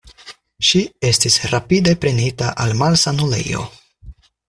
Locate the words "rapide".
1.53-1.95